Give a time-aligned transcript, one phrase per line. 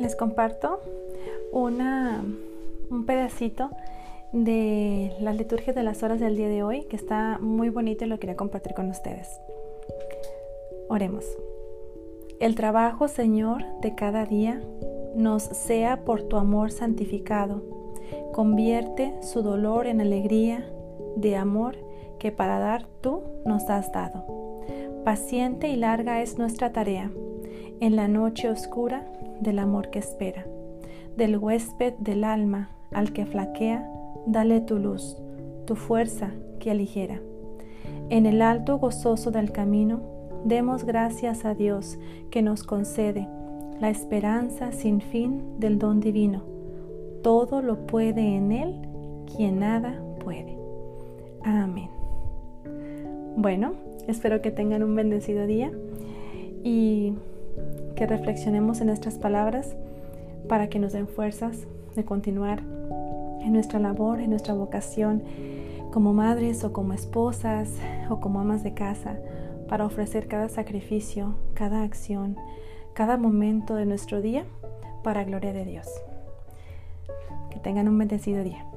[0.00, 0.80] les comparto
[1.52, 2.24] una,
[2.90, 3.70] un pedacito
[4.32, 8.08] de la liturgia de las horas del día de hoy que está muy bonito y
[8.08, 9.28] lo quería compartir con ustedes.
[10.88, 11.24] Oremos.
[12.40, 14.62] El trabajo, Señor, de cada día
[15.14, 17.62] nos sea por tu amor santificado.
[18.32, 20.64] Convierte su dolor en alegría
[21.16, 21.76] de amor
[22.18, 24.24] que para dar tú nos has dado.
[25.04, 27.10] Paciente y larga es nuestra tarea
[27.80, 29.04] en la noche oscura
[29.40, 30.44] del amor que espera.
[31.16, 33.90] Del huésped del alma al que flaquea,
[34.26, 35.16] dale tu luz,
[35.66, 37.20] tu fuerza que aligera.
[38.10, 40.00] En el alto gozoso del camino,
[40.44, 41.98] demos gracias a Dios
[42.30, 43.26] que nos concede
[43.80, 46.42] la esperanza sin fin del don divino.
[47.22, 48.74] Todo lo puede en Él
[49.36, 50.56] quien nada puede.
[51.42, 51.88] Amén.
[53.36, 53.72] Bueno,
[54.06, 55.70] espero que tengan un bendecido día
[56.62, 57.14] y
[58.00, 59.76] que reflexionemos en nuestras palabras
[60.48, 62.60] para que nos den fuerzas de continuar
[63.42, 65.22] en nuestra labor, en nuestra vocación
[65.92, 67.68] como madres o como esposas
[68.08, 69.18] o como amas de casa,
[69.68, 72.38] para ofrecer cada sacrificio, cada acción,
[72.94, 74.46] cada momento de nuestro día
[75.04, 75.86] para gloria de Dios.
[77.50, 78.69] Que tengan un bendecido día.